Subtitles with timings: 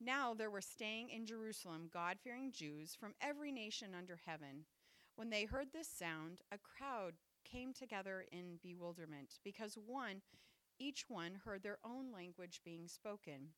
[0.00, 4.64] now there were staying in Jerusalem God-fearing Jews from every nation under heaven.
[5.14, 10.22] When they heard this sound, a crowd came together in bewilderment because one
[10.78, 13.52] each one heard their own language being spoken.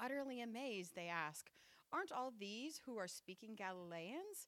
[0.00, 1.50] Utterly amazed, they asked,
[1.92, 4.46] Aren't all these who are speaking Galileans?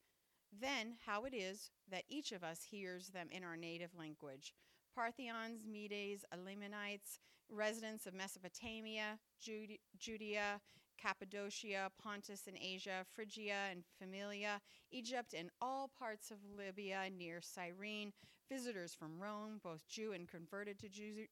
[0.52, 4.54] Then, how it is that each of us hears them in our native language
[4.94, 10.60] Parthians, Medes, Elamites, residents of Mesopotamia, Judea,
[11.00, 18.12] Cappadocia, Pontus and Asia, Phrygia and Pamphylia, Egypt, and all parts of Libya near Cyrene,
[18.50, 21.26] visitors from Rome, both Jew and converted to Ju-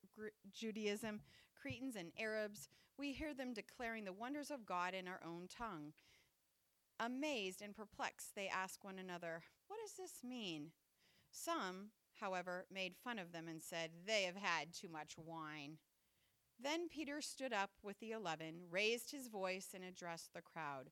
[0.52, 1.20] Judaism,
[1.60, 2.68] Cretans and Arabs.
[2.96, 5.92] We hear them declaring the wonders of God in our own tongue.
[7.00, 10.72] Amazed and perplexed, they ask one another, What does this mean?
[11.30, 15.78] Some, however, made fun of them and said, They have had too much wine.
[16.62, 20.90] Then Peter stood up with the eleven, raised his voice, and addressed the crowd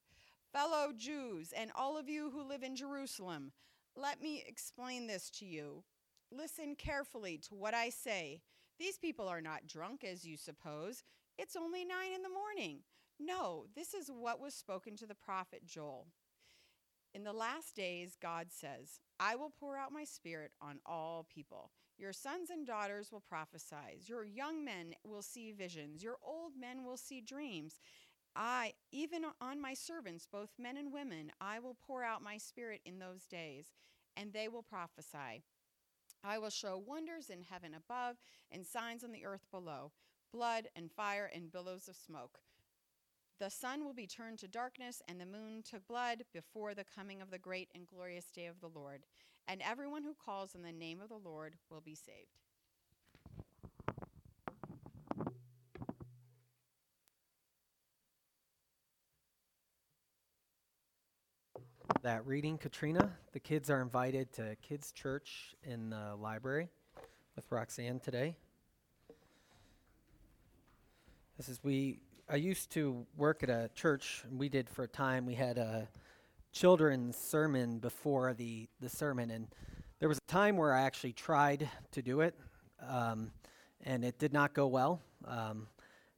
[0.53, 3.53] Fellow Jews, and all of you who live in Jerusalem,
[3.97, 5.83] let me explain this to you.
[6.31, 8.41] Listen carefully to what I say.
[8.79, 11.03] These people are not drunk, as you suppose.
[11.39, 12.81] It's only nine in the morning.
[13.19, 16.07] No, this is what was spoken to the prophet Joel.
[17.15, 21.71] In the last days, God says, I will pour out my spirit on all people.
[21.99, 24.01] Your sons and daughters will prophesy.
[24.07, 26.03] Your young men will see visions.
[26.03, 27.81] Your old men will see dreams.
[28.35, 32.83] I, even on my servants, both men and women, I will pour out my spirit
[32.85, 33.73] in those days,
[34.15, 35.43] and they will prophesy.
[36.23, 38.17] I will show wonders in heaven above
[38.51, 39.93] and signs on the earth below
[40.33, 42.41] blood and fire and billows of smoke.
[43.39, 47.23] The sun will be turned to darkness and the moon to blood before the coming
[47.23, 49.05] of the great and glorious day of the Lord.
[49.49, 52.41] And everyone who calls on the name of the Lord will be saved.
[62.03, 63.13] That reading, Katrina.
[63.33, 66.69] The kids are invited to kids' church in the library
[67.37, 68.37] with Roxanne today.
[71.37, 74.89] This is we I used to work at a church, and we did for a
[74.89, 75.27] time.
[75.27, 75.89] We had a
[76.57, 79.47] children's sermon before the, the sermon, and
[80.01, 82.35] there was a time where I actually tried to do it,
[82.89, 83.31] um,
[83.85, 85.03] and it did not go well.
[85.27, 85.67] Um,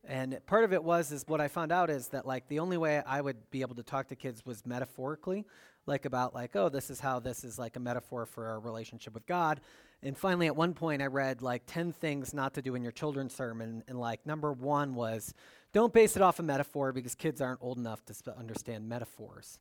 [0.04, 2.76] and part of it was is what I found out is that like the only
[2.76, 5.44] way I would be able to talk to kids was metaphorically,
[5.86, 9.14] like about like oh this is how this is like a metaphor for our relationship
[9.14, 9.60] with God.
[10.04, 12.92] And finally, at one point, I read like ten things not to do in your
[12.92, 15.34] children's sermon, and like number one was
[15.72, 19.58] don't base it off a metaphor because kids aren't old enough to sp- understand metaphors.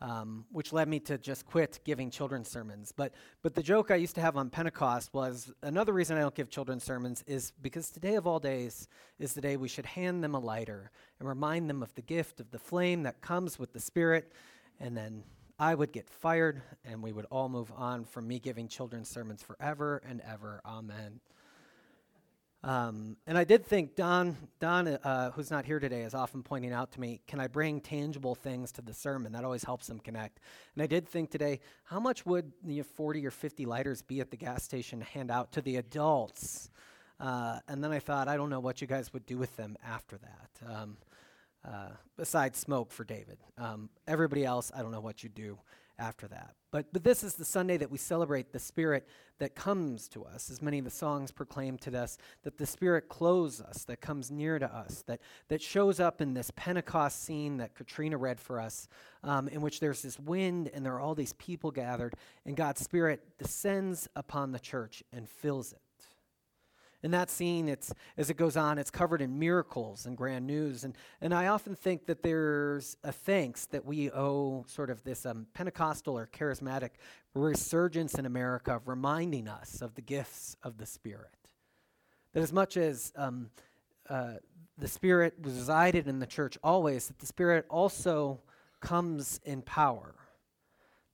[0.00, 2.92] Um, which led me to just quit giving children's sermons.
[2.92, 6.36] But, but the joke I used to have on Pentecost was another reason I don't
[6.36, 8.86] give children's sermons is because today of all days
[9.18, 12.38] is the day we should hand them a lighter and remind them of the gift
[12.38, 14.32] of the flame that comes with the Spirit.
[14.78, 15.24] And then
[15.58, 19.42] I would get fired and we would all move on from me giving children's sermons
[19.42, 20.60] forever and ever.
[20.64, 21.18] Amen.
[22.64, 26.72] Um, and I did think Don, Don, uh, who's not here today, is often pointing
[26.72, 30.00] out to me, "Can I bring tangible things to the sermon?" That always helps them
[30.00, 30.40] connect.
[30.74, 34.30] And I did think today, how much would the 40 or 50 lighters be at
[34.30, 36.70] the gas station hand out to the adults?
[37.20, 39.76] Uh, and then I thought, I don't know what you guys would do with them
[39.84, 40.50] after that.
[40.68, 40.96] Um,
[41.64, 45.58] uh, besides smoke for David, um, everybody else, I don't know what you do
[45.98, 46.54] after that.
[46.70, 50.50] But, but this is the Sunday that we celebrate the Spirit that comes to us,
[50.50, 54.30] as many of the songs proclaim to us, that the Spirit clothes us, that comes
[54.30, 58.60] near to us, that, that shows up in this Pentecost scene that Katrina read for
[58.60, 58.86] us,
[59.24, 62.82] um, in which there's this wind and there are all these people gathered, and God's
[62.82, 65.80] Spirit descends upon the church and fills it.
[67.02, 70.82] In that scene, it's, as it goes on, it's covered in miracles and grand news.
[70.82, 75.24] And, and I often think that there's a thanks that we owe sort of this
[75.24, 76.90] um, Pentecostal or charismatic
[77.34, 81.30] resurgence in America of reminding us of the gifts of the Spirit.
[82.32, 83.50] That as much as um,
[84.10, 84.34] uh,
[84.76, 88.40] the Spirit resided in the church always, that the Spirit also
[88.80, 90.14] comes in power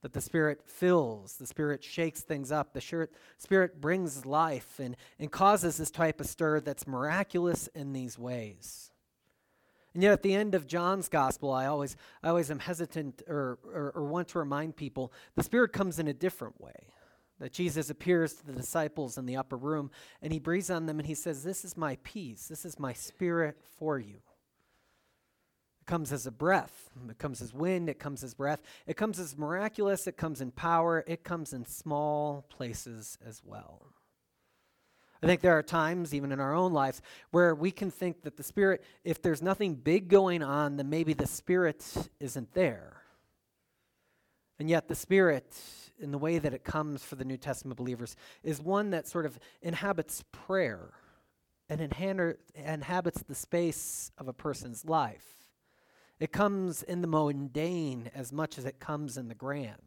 [0.04, 3.08] that the Spirit fills, the Spirit shakes things up, the
[3.38, 8.90] Spirit brings life and, and causes this type of stir that's miraculous in these ways.
[9.94, 13.58] And yet, at the end of John's gospel, I always, I always am hesitant or,
[13.64, 16.88] or, or want to remind people the Spirit comes in a different way.
[17.40, 19.90] That Jesus appears to the disciples in the upper room
[20.20, 22.46] and he breathes on them and he says, This is my peace.
[22.46, 24.18] This is my spirit for you.
[25.84, 26.88] It comes as a breath.
[27.10, 27.90] It comes as wind.
[27.90, 28.62] It comes as breath.
[28.86, 30.06] It comes as miraculous.
[30.06, 31.04] It comes in power.
[31.06, 33.88] It comes in small places as well.
[35.22, 37.02] I think there are times, even in our own lives,
[37.32, 41.12] where we can think that the Spirit, if there's nothing big going on, then maybe
[41.12, 41.84] the Spirit
[42.18, 43.02] isn't there.
[44.58, 45.54] And yet, the Spirit,
[46.00, 49.26] in the way that it comes for the New Testament believers, is one that sort
[49.26, 50.94] of inhabits prayer
[51.68, 55.26] and inhabits the space of a person's life.
[56.20, 59.78] It comes in the mundane as much as it comes in the grand.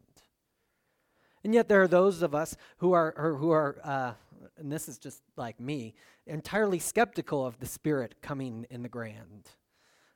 [1.44, 4.12] And yet, there are those of us who are, who are uh,
[4.56, 5.94] and this is just like me,
[6.26, 9.48] entirely skeptical of the Spirit coming in the grand.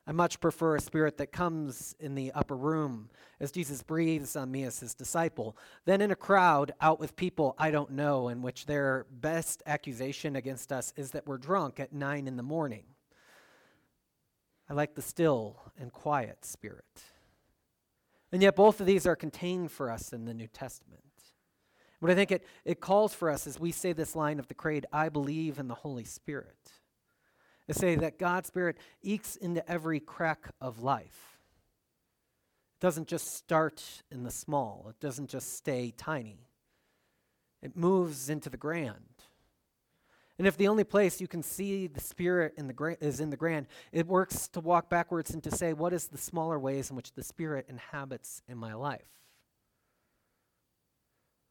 [0.05, 4.51] I much prefer a spirit that comes in the upper room as Jesus breathes on
[4.51, 8.43] me as his disciple than in a crowd out with people I don't know, in
[8.43, 12.83] which their best accusation against us is that we're drunk at nine in the morning.
[14.73, 17.03] I like the still and quiet spirit.
[18.33, 21.03] And yet, both of these are contained for us in the New Testament.
[22.01, 24.55] What I think it, it calls for us as we say this line of the
[24.55, 26.57] creed, I believe in the Holy Spirit.
[27.69, 31.37] To say that God's Spirit ekes into every crack of life.
[32.79, 36.49] It doesn't just start in the small, it doesn't just stay tiny.
[37.61, 39.12] It moves into the grand.
[40.39, 43.31] And if the only place you can see the Spirit in the gra- is in
[43.31, 46.91] the grand, it works to walk backwards and to say, what is the smaller ways
[46.91, 49.07] in which the Spirit inhabits in my life?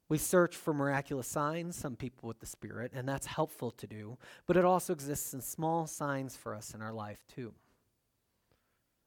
[0.09, 4.17] We search for miraculous signs, some people with the Spirit, and that's helpful to do,
[4.45, 7.53] but it also exists in small signs for us in our life, too.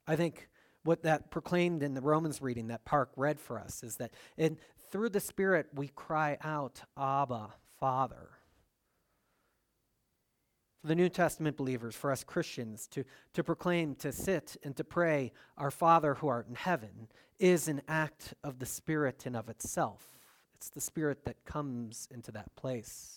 [0.07, 0.49] I think
[0.83, 4.57] what that proclaimed in the Romans reading that Park read for us is that in,
[4.91, 8.31] through the Spirit we cry out, Abba, Father.
[10.87, 15.33] The New Testament believers, for us Christians, to, to proclaim, to sit, and to pray,
[15.57, 17.09] Our Father who art in heaven,
[17.39, 20.19] is an act of the Spirit and of itself.
[20.55, 23.17] It's the Spirit that comes into that place.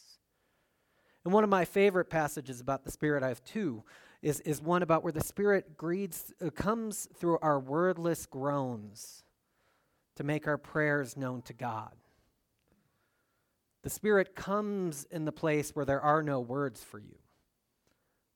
[1.25, 3.84] And one of my favorite passages about the Spirit, I have two,
[4.22, 9.25] is, is one about where the Spirit greets, uh, comes through our wordless groans
[10.16, 11.92] to make our prayers known to God.
[13.84, 17.18] The Spirit comes in the place where there are no words for you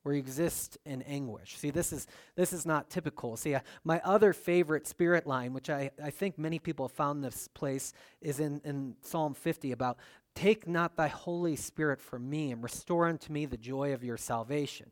[0.04, 1.58] where you exist in anguish.
[1.58, 3.38] See, this is, this is not typical.
[3.38, 7.24] See, uh, my other favorite spirit line, which I, I think many people have found
[7.24, 9.98] this place, is in, in Psalm 50 about,
[10.34, 14.18] Take not thy Holy Spirit from me and restore unto me the joy of your
[14.18, 14.90] salvation.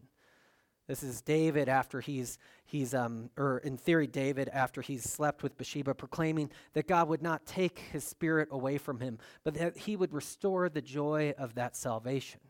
[0.87, 5.55] This is David after he's, he's um, or in theory, David after he's slept with
[5.55, 9.95] Bathsheba, proclaiming that God would not take his spirit away from him, but that he
[9.95, 12.41] would restore the joy of that salvation.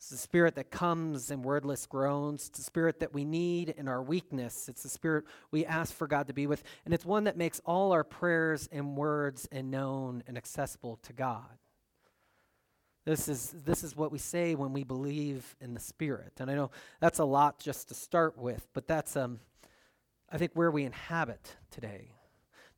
[0.00, 2.48] It's the spirit that comes in wordless groans.
[2.48, 4.66] It's the spirit that we need in our weakness.
[4.66, 6.64] It's the spirit we ask for God to be with.
[6.86, 11.12] And it's one that makes all our prayers and words and known and accessible to
[11.12, 11.58] God.
[13.04, 16.32] This is, this is what we say when we believe in the Spirit.
[16.40, 16.70] And I know
[17.00, 19.40] that's a lot just to start with, but that's, um,
[20.32, 22.12] I think, where we inhabit today.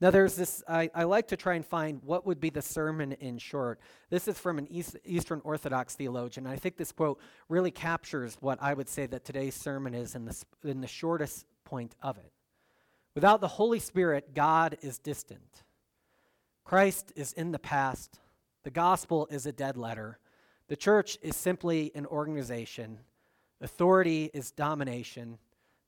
[0.02, 3.12] Now, there's this, I, I, like to try and find what would be the sermon
[3.12, 3.78] in short.
[4.10, 6.44] This is from an East, Eastern Orthodox theologian.
[6.44, 10.24] I think this quote really captures what I would say that today's sermon is in
[10.24, 12.32] the, in the shortest point of it.
[13.14, 15.62] Without the Holy Spirit, God is distant.
[16.64, 18.18] Christ is in the past.
[18.64, 20.18] The gospel is a dead letter.
[20.66, 22.98] The church is simply an organization.
[23.60, 25.38] Authority is domination.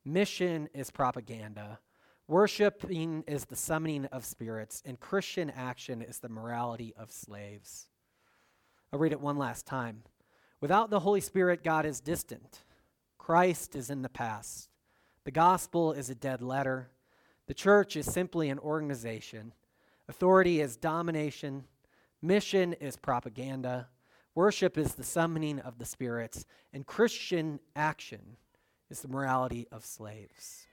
[0.05, 1.79] Mission is propaganda.
[2.27, 7.87] Worshipping is the summoning of spirits, and Christian action is the morality of slaves.
[8.91, 10.01] I'll read it one last time.
[10.59, 12.63] Without the Holy Spirit, God is distant.
[13.19, 14.69] Christ is in the past.
[15.23, 16.89] The gospel is a dead letter.
[17.45, 19.53] The church is simply an organization.
[20.09, 21.65] Authority is domination.
[22.23, 23.87] Mission is propaganda.
[24.33, 26.45] Worship is the summoning of the spirits.
[26.73, 28.37] And Christian action
[28.89, 30.64] is the morality of slaves.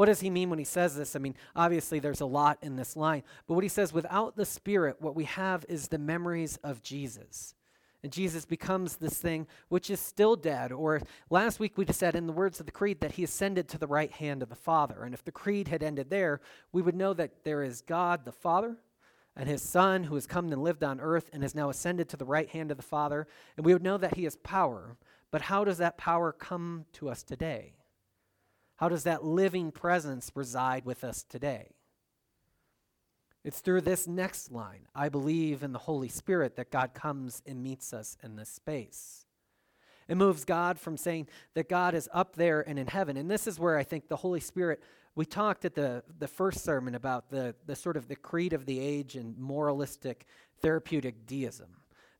[0.00, 1.14] What does he mean when he says this?
[1.14, 4.46] I mean, obviously, there's a lot in this line, but what he says, without the
[4.46, 7.54] Spirit, what we have is the memories of Jesus.
[8.02, 10.72] And Jesus becomes this thing which is still dead.
[10.72, 13.68] Or last week we just said in the words of the Creed that he ascended
[13.68, 15.04] to the right hand of the Father.
[15.04, 16.40] And if the Creed had ended there,
[16.72, 18.78] we would know that there is God the Father
[19.36, 22.16] and his Son who has come and lived on earth and has now ascended to
[22.16, 23.26] the right hand of the Father.
[23.58, 24.96] And we would know that he has power
[25.30, 27.74] But how does that power come to us today?
[28.80, 31.68] How does that living presence reside with us today?
[33.44, 37.62] It's through this next line I believe in the Holy Spirit that God comes and
[37.62, 39.26] meets us in this space.
[40.08, 43.18] It moves God from saying that God is up there and in heaven.
[43.18, 44.82] And this is where I think the Holy Spirit,
[45.14, 48.64] we talked at the, the first sermon about the, the sort of the creed of
[48.64, 50.24] the age and moralistic
[50.62, 51.68] therapeutic deism.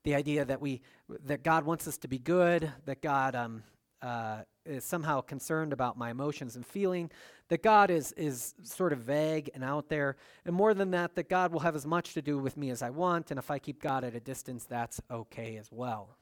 [0.04, 0.82] The idea that we
[1.24, 3.62] that God wants us to be good, that God um,
[4.02, 7.10] uh, is somehow concerned about my emotions and feeling,
[7.48, 11.28] that God is, is sort of vague and out there, and more than that, that
[11.28, 13.58] God will have as much to do with me as I want, and if I
[13.58, 16.16] keep God at a distance, that's okay as well.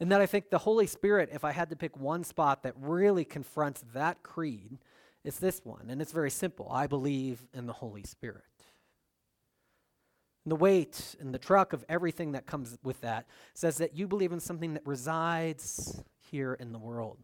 [0.00, 2.74] And that I think the Holy Spirit, if I had to pick one spot that
[2.78, 4.78] really confronts that creed,
[5.24, 5.90] it's this one.
[5.90, 8.44] And it's very simple I believe in the Holy Spirit.
[10.44, 14.06] And the weight and the truck of everything that comes with that says that you
[14.06, 17.18] believe in something that resides here in the world.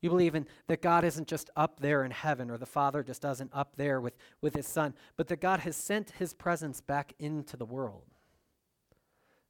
[0.00, 3.20] You believe in that God isn't just up there in heaven, or the Father just
[3.20, 7.14] doesn't up there with, with his Son, but that God has sent his presence back
[7.18, 8.04] into the world.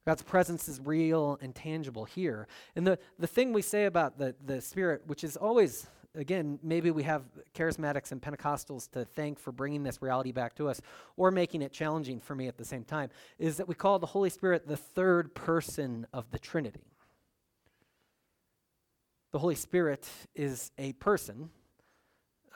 [0.07, 2.47] God's presence is real and tangible here.
[2.75, 6.89] And the, the thing we say about the, the Spirit, which is always, again, maybe
[6.89, 10.81] we have charismatics and Pentecostals to thank for bringing this reality back to us,
[11.15, 14.07] or making it challenging for me at the same time, is that we call the
[14.07, 16.87] Holy Spirit the third person of the Trinity.
[19.31, 21.51] The Holy Spirit is a person,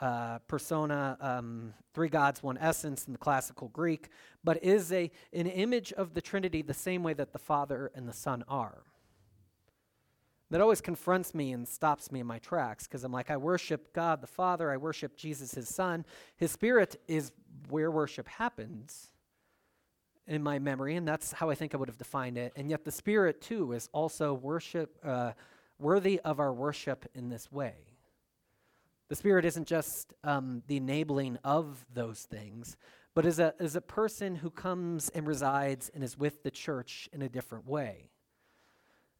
[0.00, 4.08] uh, persona, um, three gods, one essence in the classical Greek,
[4.42, 8.08] but is a, an image of the Trinity the same way that the Father and
[8.08, 8.82] the Son are.
[10.50, 13.92] That always confronts me and stops me in my tracks because I'm like, I worship
[13.92, 16.04] God the Father, I worship Jesus, his Son.
[16.36, 17.30] His Spirit is
[17.68, 19.10] where worship happens
[20.26, 22.52] in my memory, and that's how I think I would have defined it.
[22.56, 24.98] And yet the Spirit, too, is also worship.
[25.04, 25.34] Uh,
[25.78, 27.74] worthy of our worship in this way.
[29.08, 32.76] The Spirit isn't just um, the enabling of those things,
[33.14, 37.08] but is a, is a person who comes and resides and is with the church
[37.12, 38.10] in a different way.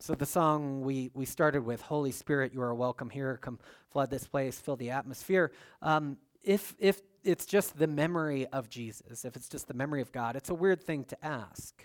[0.01, 3.59] So the song we, we started with, Holy Spirit, you are welcome here, come
[3.91, 5.53] flood this place, fill the atmosphere.
[5.81, 10.13] Um, if, if it's just the memory of Jesus, if it's just the memory of
[10.13, 11.85] God, it's a weird thing to ask.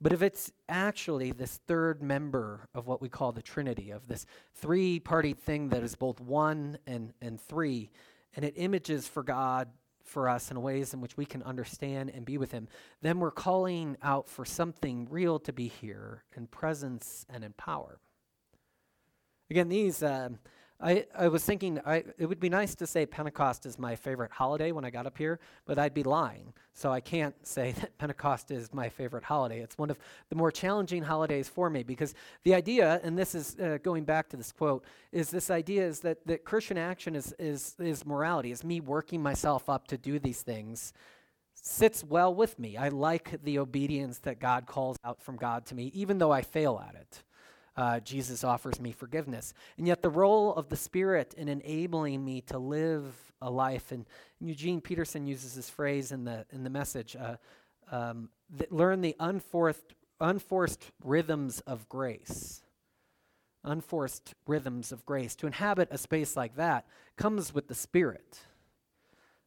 [0.00, 4.26] But if it's actually this third member of what we call the Trinity, of this
[4.54, 7.90] three party thing that is both one and, and three,
[8.36, 9.68] and it images for God
[10.04, 12.68] for us in ways in which we can understand and be with Him,
[13.02, 17.98] then we're calling out for something real to be here in presence and in power.
[19.50, 20.02] Again, these.
[20.02, 20.30] Uh,
[20.80, 24.30] I, I was thinking I, it would be nice to say Pentecost is my favorite
[24.30, 26.52] holiday when I got up here, but I'd be lying.
[26.72, 29.60] So I can't say that Pentecost is my favorite holiday.
[29.60, 33.56] It's one of the more challenging holidays for me because the idea, and this is
[33.58, 37.34] uh, going back to this quote, is this idea is that, that Christian action is,
[37.40, 40.92] is, is morality, is me working myself up to do these things
[41.60, 42.76] sits well with me.
[42.76, 46.40] I like the obedience that God calls out from God to me, even though I
[46.40, 47.24] fail at it
[47.78, 49.54] uh, Jesus offers me forgiveness.
[49.78, 54.04] And yet, the role of the Spirit in enabling me to live a life, and
[54.40, 57.36] Eugene Peterson uses this phrase in the, in the message uh,
[57.92, 62.62] um, that learn the unforced, unforced rhythms of grace.
[63.62, 65.36] Unforced rhythms of grace.
[65.36, 66.84] To inhabit a space like that
[67.16, 68.40] comes with the Spirit.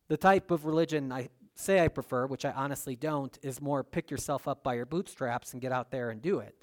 [0.08, 4.10] The type of religion I say I prefer, which I honestly don't, is more pick
[4.10, 6.56] yourself up by your bootstraps and get out there and do it.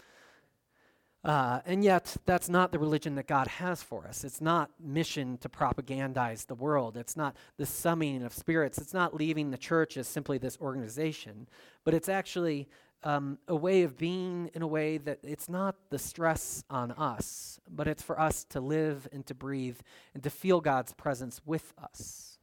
[1.24, 4.22] Uh, and yet, that's not the religion that God has for us.
[4.22, 6.96] It's not mission to propagandize the world.
[6.96, 8.78] It's not the summing of spirits.
[8.78, 11.48] It's not leaving the church as simply this organization,
[11.84, 12.68] but it's actually
[13.02, 17.60] um, a way of being in a way that it's not the stress on us,
[17.68, 19.78] but it's for us to live and to breathe
[20.14, 22.38] and to feel God's presence with us.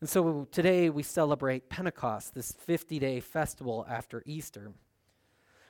[0.00, 4.72] And so today we celebrate Pentecost, this 50 day festival after Easter.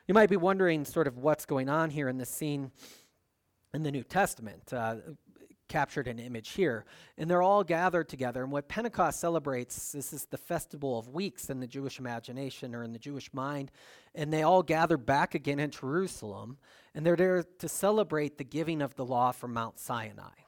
[0.06, 2.70] You might be wondering sort of what's going on here in this scene
[3.72, 4.72] in the New Testament.
[4.72, 4.96] Uh,
[5.68, 6.84] captured an image here.
[7.16, 8.42] And they're all gathered together.
[8.42, 12.84] And what Pentecost celebrates, this is the festival of weeks in the Jewish imagination or
[12.84, 13.70] in the Jewish mind.
[14.14, 16.58] And they all gather back again in Jerusalem.
[16.94, 20.43] And they're there to celebrate the giving of the law from Mount Sinai.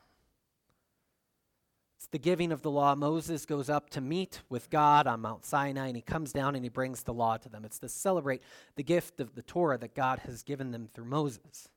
[2.06, 2.94] It's the giving of the law.
[2.94, 6.64] Moses goes up to meet with God on Mount Sinai, and he comes down and
[6.64, 7.64] he brings the law to them.
[7.64, 8.44] It's to celebrate
[8.76, 11.68] the gift of the Torah that God has given them through Moses,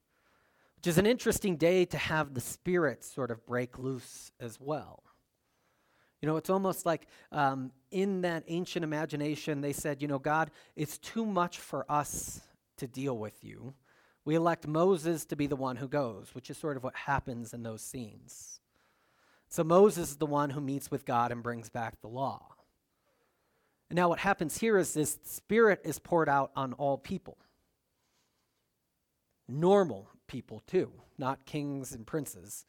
[0.76, 5.02] which is an interesting day to have the Spirit sort of break loose as well.
[6.22, 10.52] You know, it's almost like um, in that ancient imagination, they said, you know, God,
[10.76, 12.42] it's too much for us
[12.78, 13.74] to deal with you.
[14.26, 17.52] We elect Moses to be the one who goes, which is sort of what happens
[17.52, 18.60] in those scenes.
[19.50, 22.56] So Moses is the one who meets with God and brings back the law.
[23.90, 27.38] And now what happens here is this spirit is poured out on all people.
[29.48, 32.66] Normal people too, not kings and princes.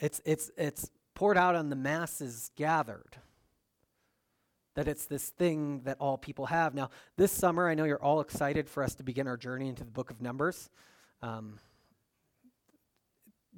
[0.00, 3.16] It's it's it's poured out on the masses gathered.
[4.74, 6.74] That it's this thing that all people have.
[6.74, 9.84] Now, this summer, I know you're all excited for us to begin our journey into
[9.84, 10.70] the book of Numbers.
[11.20, 11.58] Um,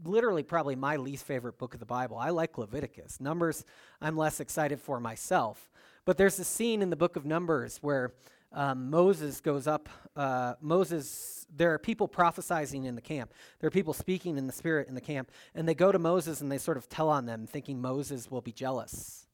[0.05, 2.17] literally probably my least favorite book of the Bible.
[2.17, 3.21] I like Leviticus.
[3.21, 3.65] Numbers,
[4.01, 5.71] I'm less excited for myself.
[6.05, 8.13] But there's a scene in the book of Numbers where
[8.53, 9.89] um, Moses goes up.
[10.17, 13.33] Uh, Moses, there are people prophesying in the camp.
[13.61, 15.31] There are people speaking in the spirit in the camp.
[15.55, 18.41] And they go to Moses and they sort of tell on them, thinking Moses will
[18.41, 19.27] be jealous.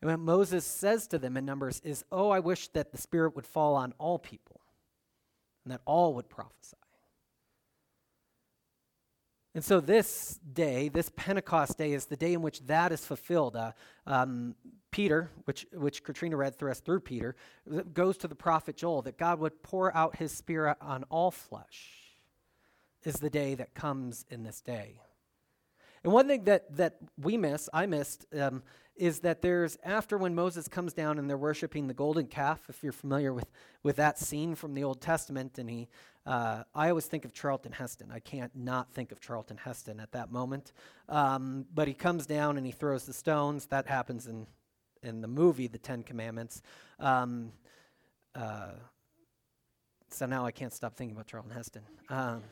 [0.00, 3.36] And what Moses says to them in Numbers is, Oh, I wish that the spirit
[3.36, 4.60] would fall on all people
[5.64, 6.76] and that all would prophesy.
[9.54, 13.54] And so this day, this Pentecost day, is the day in which that is fulfilled.
[13.54, 13.72] Uh,
[14.06, 14.54] um,
[14.90, 17.36] Peter, which, which Katrina read through us through Peter,
[17.92, 21.90] goes to the prophet Joel that God would pour out his spirit on all flesh,
[23.04, 25.00] is the day that comes in this day.
[26.04, 28.62] And one thing that, that we miss, I missed, um,
[28.96, 32.82] is that there's after when Moses comes down and they're worshiping the golden calf, if
[32.82, 33.50] you're familiar with,
[33.82, 35.88] with that scene from the Old Testament, and he,
[36.24, 38.10] uh, I always think of Charlton Heston.
[38.12, 40.72] I can't not think of Charlton Heston at that moment.
[41.08, 43.66] Um, but he comes down and he throws the stones.
[43.66, 44.46] That happens in,
[45.02, 46.62] in the movie, The Ten Commandments.
[47.00, 47.52] Um,
[48.34, 48.72] uh,
[50.10, 51.82] so now I can't stop thinking about Charlton Heston.
[52.08, 52.42] Um,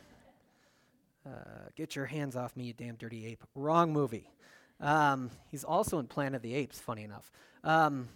[1.26, 3.44] uh, get your hands off me, you damn dirty ape.
[3.54, 4.30] Wrong movie.
[4.80, 7.30] Um, he's also in Planet of the Apes, funny enough.
[7.62, 8.08] Um,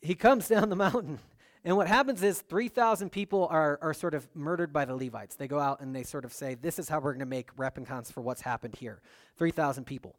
[0.00, 1.18] he comes down the mountain,
[1.66, 5.34] and what happens is 3,000 people are, are sort of murdered by the Levites.
[5.34, 7.54] They go out and they sort of say, This is how we're going to make
[7.56, 9.02] replicants for what's happened here.
[9.36, 10.14] 3,000 people.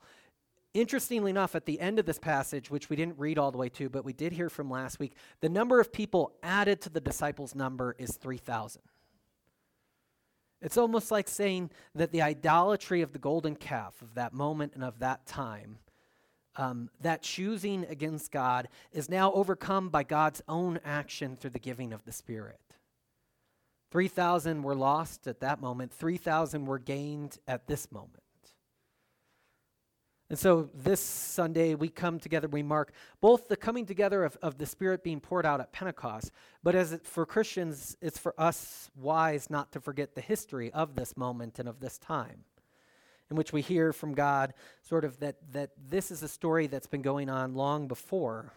[0.74, 3.70] Interestingly enough, at the end of this passage, which we didn't read all the way
[3.70, 7.00] to, but we did hear from last week, the number of people added to the
[7.00, 8.82] disciples' number is 3,000.
[10.62, 14.84] It's almost like saying that the idolatry of the golden calf of that moment and
[14.84, 15.78] of that time,
[16.58, 21.94] um, that choosing against God, is now overcome by God's own action through the giving
[21.94, 22.60] of the Spirit.
[23.92, 28.24] 3,000 were lost at that moment, 3,000 were gained at this moment.
[30.30, 32.92] And so this Sunday, we come together, we mark
[33.22, 36.32] both the coming together of, of the Spirit being poured out at Pentecost,
[36.64, 40.96] but as it, for Christians, it's for us wise not to forget the history of
[40.96, 42.44] this moment and of this time,
[43.30, 46.88] in which we hear from God sort of that, that this is a story that's
[46.88, 48.54] been going on long before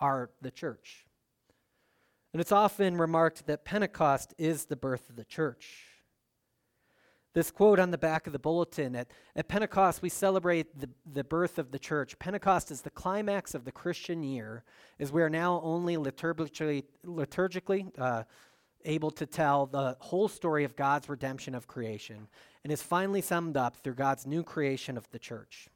[0.00, 1.06] our, the church.
[2.32, 5.86] And it's often remarked that Pentecost is the birth of the church.
[7.32, 11.22] This quote on the back of the bulletin at, at Pentecost, we celebrate the, the
[11.22, 12.18] birth of the church.
[12.18, 14.64] Pentecost is the climax of the Christian year,
[14.98, 18.24] as we are now only liturgically, liturgically uh,
[18.84, 22.28] able to tell the whole story of God's redemption of creation,
[22.62, 25.68] and is finally summed up through God's new creation of the church.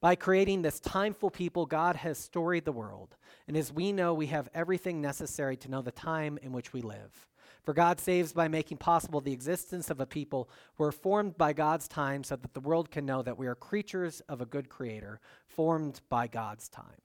[0.00, 4.26] By creating this timeful people, God has storied the world, and as we know, we
[4.26, 7.26] have everything necessary to know the time in which we live.
[7.62, 11.52] For God saves by making possible the existence of a people who are formed by
[11.52, 14.68] God's time so that the world can know that we are creatures of a good
[14.68, 17.00] creator, formed by God's time.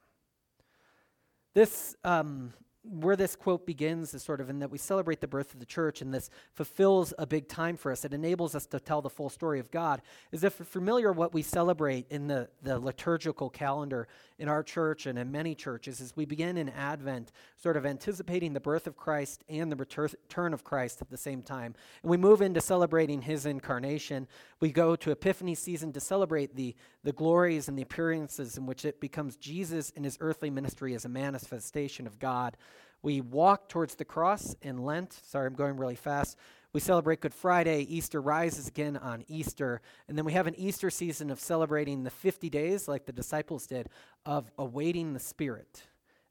[1.54, 2.54] This um,
[2.90, 5.66] where this quote begins is sort of in that we celebrate the birth of the
[5.66, 8.06] church, and this fulfills a big time for us.
[8.06, 10.02] It enables us to tell the full story of God.
[10.32, 14.08] Is if familiar what we celebrate in the, the liturgical calendar
[14.40, 18.54] in our church and in many churches as we begin in Advent, sort of anticipating
[18.54, 21.74] the birth of Christ and the return of Christ at the same time.
[22.04, 24.28] And we move into celebrating his incarnation.
[24.60, 28.86] We go to Epiphany season to celebrate the, the glories and the appearances in which
[28.86, 32.58] it becomes Jesus in his earthly ministry as a manifestation of God.
[33.02, 35.14] We walk towards the cross in Lent.
[35.14, 36.38] Sorry, I'm going really fast.
[36.78, 37.88] We celebrate Good Friday.
[37.90, 39.82] Easter rises again on Easter.
[40.08, 43.66] And then we have an Easter season of celebrating the 50 days, like the disciples
[43.66, 43.90] did,
[44.28, 45.82] of awaiting the Spirit.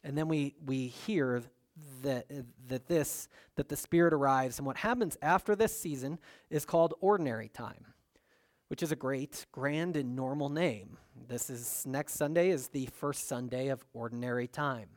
[0.05, 1.43] And then we, we hear
[2.05, 2.31] that,
[2.69, 4.61] that this, that the Spirit arrives.
[4.61, 6.17] And what happens after this season
[6.49, 7.85] is called ordinary time,
[8.69, 10.97] which is a great, grand, and normal name.
[11.27, 14.91] This is next Sunday is the first Sunday of ordinary time.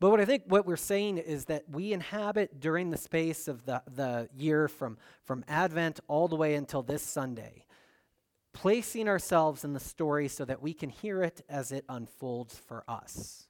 [0.00, 3.64] But what I think what we're saying is that we inhabit during the space of
[3.64, 7.64] the, the year from, from Advent all the way until this Sunday,
[8.52, 12.84] placing ourselves in the story so that we can hear it as it unfolds for
[12.86, 13.48] us.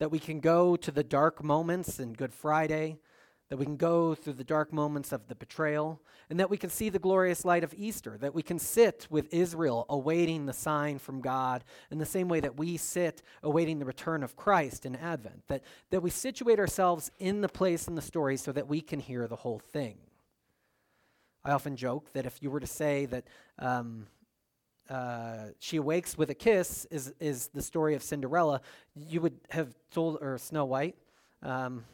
[0.00, 2.98] That we can go to the dark moments in Good Friday,
[3.48, 6.68] that we can go through the dark moments of the betrayal, and that we can
[6.68, 10.98] see the glorious light of Easter, that we can sit with Israel awaiting the sign
[10.98, 14.96] from God in the same way that we sit awaiting the return of Christ in
[14.96, 18.80] Advent, that, that we situate ourselves in the place in the story so that we
[18.80, 19.98] can hear the whole thing.
[21.44, 23.24] I often joke that if you were to say that
[23.60, 24.08] um,
[24.90, 28.60] uh, she awakes with a kiss is, is the story of Cinderella,
[28.96, 30.96] you would have told, or Snow White,
[31.42, 31.84] um,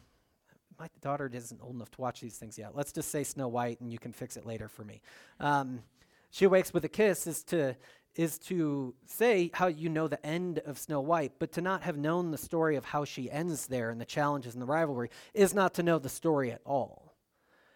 [0.82, 2.74] my daughter isn't old enough to watch these things yet.
[2.74, 5.00] Let's just say Snow White, and you can fix it later for me.
[5.38, 5.84] Um,
[6.32, 7.76] she wakes with a kiss is to
[8.16, 11.96] is to say how you know the end of Snow White, but to not have
[11.96, 15.54] known the story of how she ends there and the challenges and the rivalry is
[15.54, 17.14] not to know the story at all.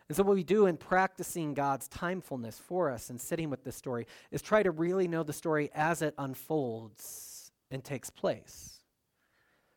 [0.09, 3.77] And so, what we do in practicing God's timefulness for us and sitting with this
[3.77, 8.81] story is try to really know the story as it unfolds and takes place.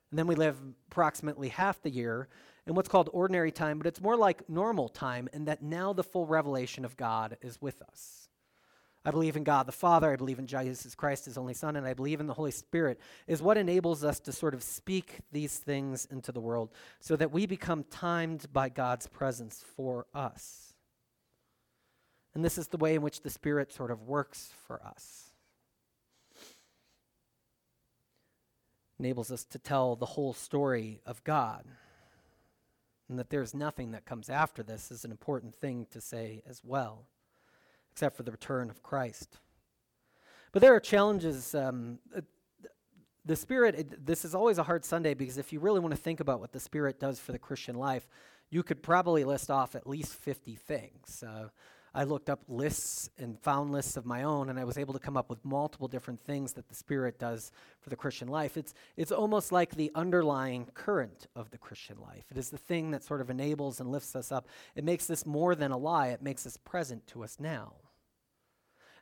[0.10, 0.58] And then we live
[0.90, 2.28] approximately half the year
[2.70, 6.04] in what's called ordinary time, but it's more like normal time, in that now the
[6.04, 8.30] full revelation of God is with us.
[9.04, 11.88] I believe in God the Father, I believe in Jesus Christ, his only Son, and
[11.88, 15.58] I believe in the Holy Spirit, is what enables us to sort of speak these
[15.58, 20.76] things into the world so that we become timed by God's presence for us.
[22.36, 25.32] And this is the way in which the Spirit sort of works for us.
[29.00, 31.64] Enables us to tell the whole story of God
[33.10, 36.62] and that there's nothing that comes after this is an important thing to say as
[36.64, 37.06] well,
[37.92, 39.40] except for the return of Christ.
[40.52, 41.54] But there are challenges.
[41.54, 42.00] Um,
[43.26, 46.02] the Spirit, it, this is always a hard Sunday because if you really want to
[46.02, 48.08] think about what the Spirit does for the Christian life,
[48.50, 51.24] you could probably list off at least 50 things.
[51.24, 51.50] Uh,
[51.94, 55.00] I looked up lists and found lists of my own, and I was able to
[55.00, 58.58] come up with multiple different things that the Spirit does for the Christian life.
[58.58, 62.26] It's, it's almost like the underlying current of the Christian life.
[62.30, 64.48] It is the thing that sort of enables and lifts us up.
[64.76, 67.74] It makes this more than a lie, it makes us present to us now.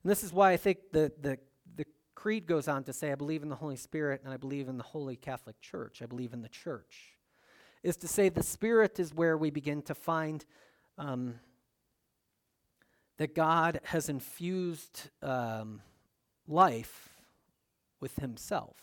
[0.03, 1.37] And this is why I think the, the,
[1.75, 4.69] the Creed goes on to say, I believe in the Holy Spirit and I believe
[4.69, 6.01] in the Holy Catholic Church.
[6.01, 7.17] I believe in the church.
[7.83, 10.45] Is to say the Spirit is where we begin to find.
[10.97, 11.35] Um,
[13.17, 15.81] that God has infused um,
[16.47, 17.09] life
[17.99, 18.77] with Himself.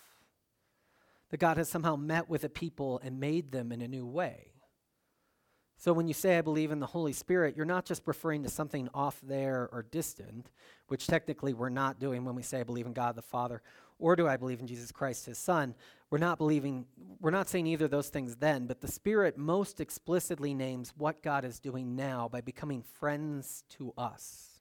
[1.31, 4.55] That God has somehow met with a people and made them in a new way.
[5.77, 8.49] So when you say, I believe in the Holy Spirit, you're not just referring to
[8.49, 10.51] something off there or distant,
[10.89, 13.61] which technically we're not doing when we say, I believe in God the Father,
[13.99, 15.75] or do I believe in Jesus Christ, his Son?
[16.15, 16.87] We're not believing,
[17.21, 21.25] we're not saying either of those things then, but the Spirit most explicitly names what
[21.25, 24.61] God is doing now by becoming friends to us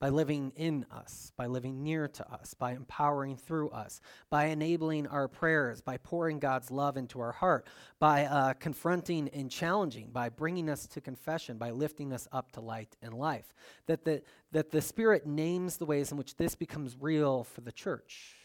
[0.00, 5.06] by living in us, by living near to us, by empowering through us, by enabling
[5.06, 7.66] our prayers, by pouring God's love into our heart,
[7.98, 12.60] by uh, confronting and challenging, by bringing us to confession, by lifting us up to
[12.60, 13.52] light and life.
[13.86, 17.70] That the, that the Spirit names the ways in which this becomes real for the
[17.70, 18.39] church.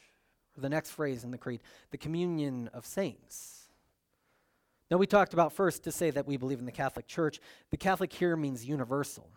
[0.57, 3.63] The next phrase in the Creed, the communion of saints.
[4.91, 7.39] Now, we talked about first to say that we believe in the Catholic Church.
[7.71, 9.27] The Catholic here means universal.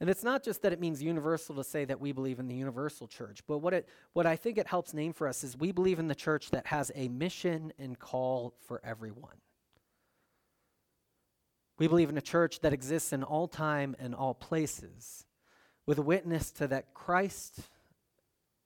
[0.00, 2.54] And it's not just that it means universal to say that we believe in the
[2.54, 5.72] universal church, but what, it, what I think it helps name for us is we
[5.72, 9.36] believe in the church that has a mission and call for everyone.
[11.78, 15.26] We believe in a church that exists in all time and all places,
[15.86, 17.60] with a witness to that Christ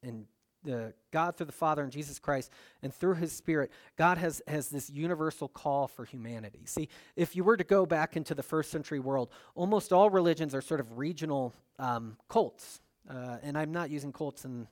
[0.02, 0.26] and
[0.64, 2.50] the God through the Father and Jesus Christ
[2.82, 6.62] and through his Spirit, God has, has this universal call for humanity.
[6.66, 10.54] See, if you were to go back into the first century world, almost all religions
[10.54, 12.80] are sort of regional um, cults.
[13.08, 14.68] Uh, and I'm not using cults in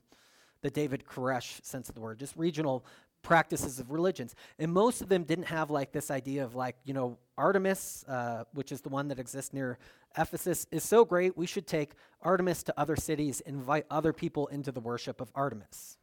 [0.61, 2.85] the David Koresh sense of the word, just regional
[3.21, 4.35] practices of religions.
[4.57, 8.45] And most of them didn't have like this idea of like, you know, Artemis, uh,
[8.53, 9.77] which is the one that exists near
[10.17, 14.71] Ephesus, is so great, we should take Artemis to other cities, invite other people into
[14.71, 15.97] the worship of Artemis.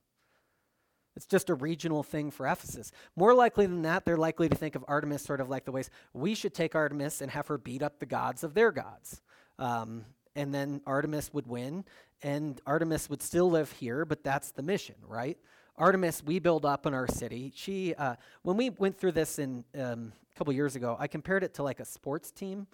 [1.16, 2.92] It's just a regional thing for Ephesus.
[3.16, 5.90] More likely than that, they're likely to think of Artemis sort of like the ways
[6.12, 9.20] we should take Artemis and have her beat up the gods of their gods.
[9.58, 10.04] Um,
[10.36, 11.84] and then Artemis would win,
[12.22, 15.36] and Artemis would still live here, but that's the mission, right?
[15.76, 17.52] Artemis, we build up in our city.
[17.54, 21.42] She, uh, when we went through this in um, a couple years ago, I compared
[21.42, 22.68] it to like a sports team.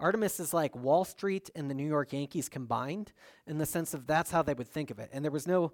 [0.00, 3.12] Artemis is like Wall Street and the New York Yankees combined,
[3.46, 5.10] in the sense of that's how they would think of it.
[5.12, 5.72] And there was no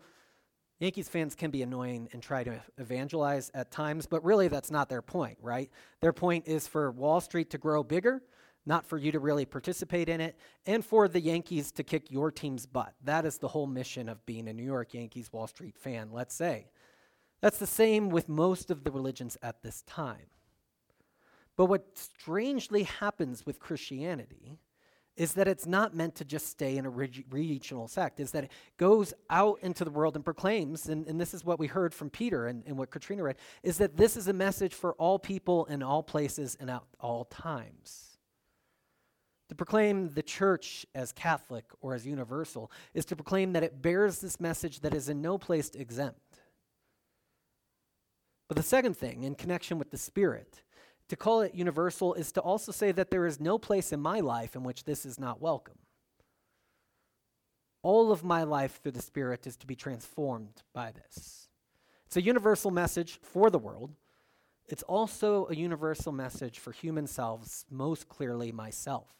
[0.80, 4.88] Yankees fans can be annoying and try to evangelize at times, but really that's not
[4.88, 5.70] their point, right?
[6.00, 8.22] Their point is for Wall Street to grow bigger,
[8.66, 10.36] not for you to really participate in it,
[10.66, 12.92] and for the Yankees to kick your team's butt.
[13.04, 16.34] That is the whole mission of being a New York Yankees Wall Street fan, let's
[16.34, 16.66] say.
[17.40, 20.26] That's the same with most of the religions at this time.
[21.57, 24.59] But what strangely happens with Christianity
[25.16, 28.45] is that it's not meant to just stay in a reg- regional sect, is that
[28.45, 31.95] it goes out into the world and proclaims, and, and this is what we heard
[31.95, 35.19] from Peter and, and what Katrina read, is that this is a message for all
[35.19, 38.19] people in all places and at all times.
[39.49, 44.21] To proclaim the church as Catholic or as universal is to proclaim that it bears
[44.21, 46.40] this message that is in no place exempt.
[48.49, 50.62] But the second thing, in connection with the Spirit,
[51.09, 54.21] to call it universal is to also say that there is no place in my
[54.21, 55.79] life in which this is not welcome.
[57.83, 61.49] All of my life through the Spirit is to be transformed by this.
[62.07, 63.95] It's a universal message for the world.
[64.69, 69.14] It's also a universal message for human selves, most clearly myself.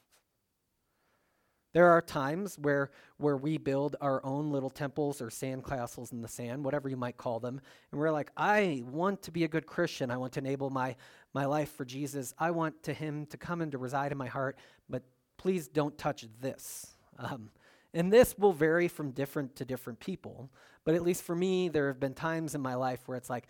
[1.77, 6.23] There are times where, where we build our own little temples or sand castles in
[6.23, 7.61] the sand, whatever you might call them,
[7.93, 10.11] and we're like, I want to be a good Christian.
[10.11, 10.97] I want to enable my,
[11.35, 12.33] my life for Jesus.
[12.39, 14.57] I want to Him to come and to reside in my heart,
[14.89, 15.03] but
[15.37, 16.97] please don't touch this.
[17.19, 17.51] Um,
[17.93, 20.49] and this will vary from different to different people,
[20.87, 23.49] but at least for me, there have been times in my life where it's like,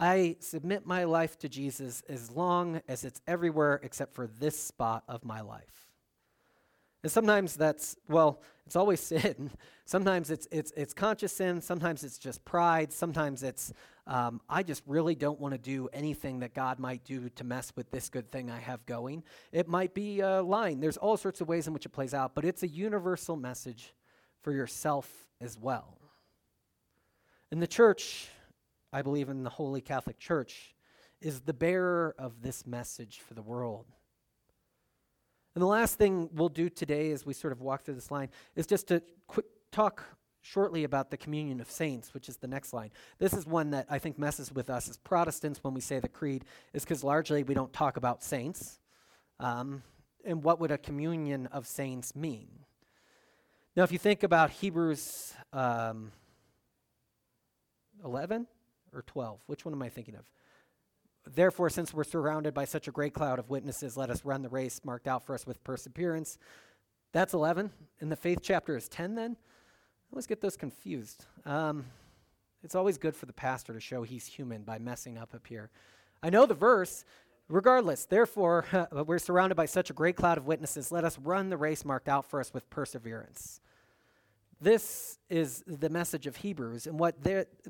[0.00, 5.04] I submit my life to Jesus as long as it's everywhere except for this spot
[5.06, 5.87] of my life.
[7.08, 9.50] And sometimes that's, well, it's always sin.
[9.86, 11.62] Sometimes it's, it's, it's conscious sin.
[11.62, 12.92] Sometimes it's just pride.
[12.92, 13.72] Sometimes it's,
[14.06, 17.72] um, I just really don't want to do anything that God might do to mess
[17.74, 19.24] with this good thing I have going.
[19.52, 20.80] It might be a line.
[20.80, 23.94] There's all sorts of ways in which it plays out, but it's a universal message
[24.42, 25.96] for yourself as well.
[27.50, 28.28] And the church,
[28.92, 30.74] I believe in the Holy Catholic Church,
[31.22, 33.86] is the bearer of this message for the world.
[35.58, 38.28] And the last thing we'll do today as we sort of walk through this line
[38.54, 40.04] is just to quick talk
[40.40, 42.92] shortly about the communion of saints, which is the next line.
[43.18, 46.08] This is one that I think messes with us as Protestants when we say the
[46.08, 46.44] creed,
[46.74, 48.78] is because largely we don't talk about saints.
[49.40, 49.82] Um,
[50.24, 52.50] and what would a communion of saints mean?
[53.74, 56.12] Now, if you think about Hebrews um,
[58.04, 58.46] 11
[58.92, 60.24] or 12, which one am I thinking of?
[61.34, 64.48] Therefore, since we're surrounded by such a great cloud of witnesses, let us run the
[64.48, 66.38] race marked out for us with perseverance.
[67.12, 67.70] That's 11.
[68.00, 69.36] And the faith chapter is 10 then?
[69.38, 71.26] I always get those confused.
[71.44, 71.84] Um,
[72.62, 75.70] it's always good for the pastor to show he's human by messing up up here.
[76.22, 77.04] I know the verse.
[77.48, 78.66] Regardless, therefore,
[79.06, 80.92] we're surrounded by such a great cloud of witnesses.
[80.92, 83.60] Let us run the race marked out for us with perseverance.
[84.60, 87.14] This is the message of Hebrews, and what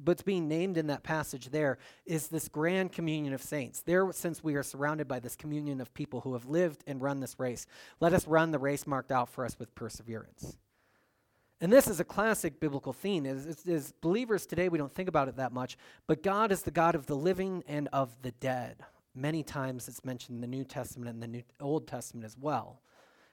[0.05, 3.83] what's being named in that passage there is this grand communion of saints.
[3.83, 7.21] There, since we are surrounded by this communion of people who have lived and run
[7.21, 7.67] this race,
[8.01, 10.57] let us run the race marked out for us with perseverance.
[11.61, 13.27] And this is a classic biblical theme.
[13.27, 16.71] As, as, believers today, we don't think about it that much, but God is the
[16.71, 18.77] God of the living and of the dead.
[19.15, 22.81] Many times it's mentioned in the New Testament and the New, Old Testament as well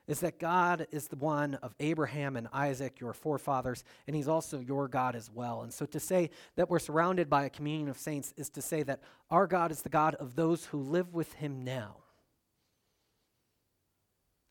[0.07, 4.59] is that God is the one of Abraham and Isaac, your forefathers, and He's also
[4.59, 5.61] your God as well.
[5.61, 8.83] And so to say that we're surrounded by a communion of saints is to say
[8.83, 11.97] that our God is the God of those who live with Him now.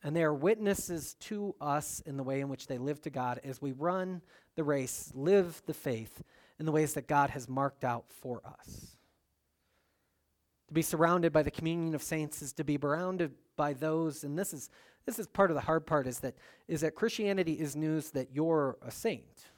[0.02, 3.40] And they are witnesses to us in the way in which they live to God
[3.42, 4.20] as we run
[4.54, 6.22] the race, live the faith
[6.58, 8.96] in the ways that God has marked out for us.
[10.68, 14.38] To be surrounded by the communion of saints is to be surrounded by those, and
[14.38, 14.68] this is
[15.06, 16.34] this is part of the hard part is that
[16.68, 19.50] is that Christianity is news that you're a saint.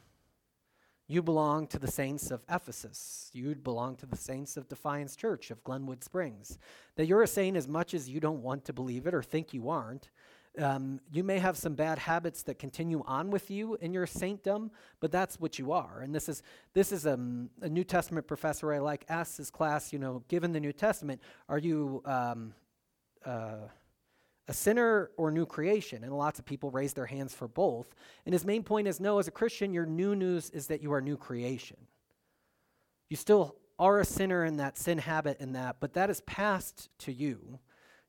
[1.09, 3.31] You belong to the saints of Ephesus.
[3.33, 6.59] You belong to the saints of Defiance Church of Glenwood Springs.
[6.97, 9.55] That you're a saint as much as you don't want to believe it or think
[9.55, 10.11] you aren't.
[10.59, 14.71] Um, you may have some bad habits that continue on with you in your saintdom,
[15.01, 16.01] but that's what you are.
[16.01, 19.93] And this is this is um, a New Testament professor I like asks his class,
[19.93, 22.55] you know, given the New Testament, are you um,
[23.25, 23.69] uh,
[24.49, 26.05] a sinner or new creation?
[26.05, 27.95] And lots of people raise their hands for both.
[28.25, 30.93] And his main point is no, as a Christian, your new news is that you
[30.93, 31.77] are new creation.
[33.09, 36.89] You still are a sinner in that sin habit in that, but that is past
[37.01, 37.59] to you.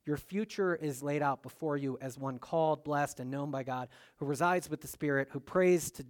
[0.06, 3.90] Your future is laid out before you as one called, blessed, and known by God,
[4.18, 6.06] who resides with the Spirit, who prays to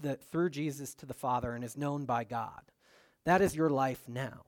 [0.00, 2.62] the, through Jesus to the Father and is known by God.
[3.26, 4.42] That is your life now.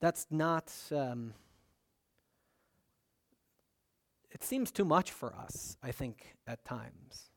[0.00, 0.72] That's not.
[0.92, 1.32] Um,
[4.38, 7.30] it seems too much for us, I think, at times.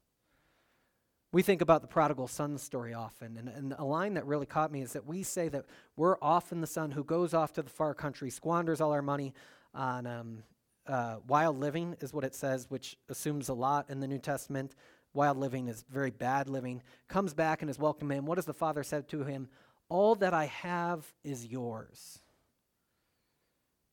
[1.33, 4.71] We think about the prodigal son story often, and, and, a line that really caught
[4.71, 7.69] me is that we say that we're often the son who goes off to the
[7.71, 9.33] far country, squanders all our money
[9.73, 10.43] on um,
[10.85, 14.75] uh, wild living, is what it says, which assumes a lot in the New Testament.
[15.13, 16.83] Wild living is very bad living.
[17.07, 18.25] Comes back and is welcomed in.
[18.25, 19.47] What does the father say to him?
[19.89, 22.20] All that I have is yours.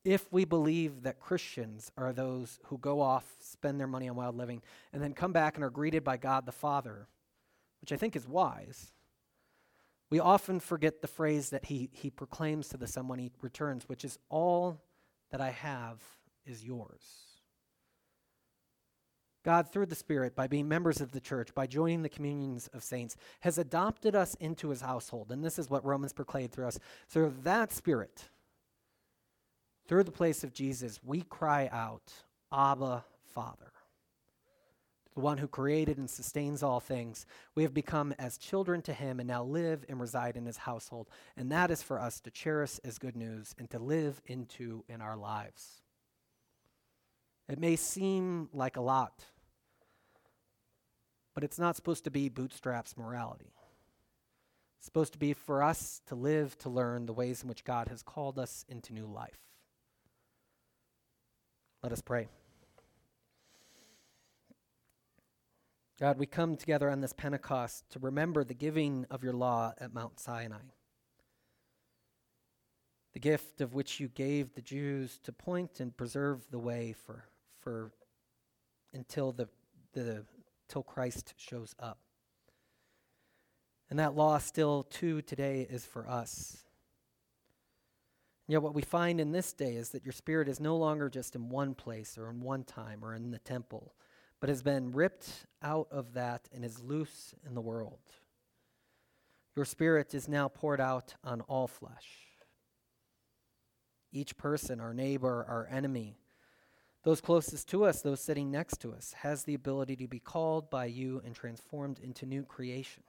[0.03, 4.35] If we believe that Christians are those who go off, spend their money on wild
[4.35, 4.61] living,
[4.93, 7.07] and then come back and are greeted by God the Father,
[7.81, 8.93] which I think is wise,
[10.09, 13.87] we often forget the phrase that he, he proclaims to the Son when he returns,
[13.87, 14.81] which is, All
[15.31, 16.01] that I have
[16.45, 17.29] is yours.
[19.43, 22.83] God, through the Spirit, by being members of the church, by joining the communions of
[22.83, 25.31] saints, has adopted us into his household.
[25.31, 26.79] And this is what Romans proclaimed through us.
[27.07, 28.29] Through that Spirit,
[29.89, 32.13] through the place of Jesus, we cry out,
[32.53, 33.71] Abba, Father.
[35.15, 37.25] The one who created and sustains all things.
[37.55, 41.09] We have become as children to him and now live and reside in his household.
[41.35, 45.01] And that is for us to cherish as good news and to live into in
[45.01, 45.81] our lives.
[47.49, 49.25] It may seem like a lot,
[51.33, 53.55] but it's not supposed to be bootstraps morality.
[54.77, 57.87] It's supposed to be for us to live, to learn the ways in which God
[57.87, 59.48] has called us into new life.
[61.83, 62.27] Let us pray.
[65.99, 69.93] God, we come together on this Pentecost to remember the giving of your law at
[69.93, 70.59] Mount Sinai
[73.13, 77.25] the gift of which you gave the Jews to point and preserve the way for
[77.59, 77.91] for
[78.93, 79.47] until the
[79.93, 80.25] the
[80.67, 81.99] till Christ shows up.
[83.89, 86.63] And that law still too today is for us.
[88.49, 91.35] Yet what we find in this day is that your spirit is no longer just
[91.35, 93.93] in one place or in one time or in the temple,
[94.39, 97.99] but has been ripped out of that and is loose in the world.
[99.55, 102.07] Your spirit is now poured out on all flesh.
[104.11, 106.17] Each person, our neighbor, our enemy,
[107.03, 110.71] those closest to us, those sitting next to us, has the ability to be called
[110.71, 113.03] by you and transformed into new creation.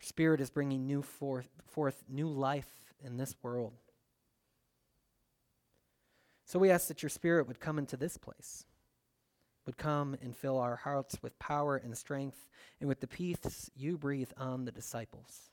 [0.00, 3.74] Your Spirit is bringing new forth, forth new life in this world.
[6.44, 8.66] So we ask that your Spirit would come into this place,
[9.64, 12.46] would come and fill our hearts with power and strength
[12.80, 15.51] and with the peace you breathe on the disciples.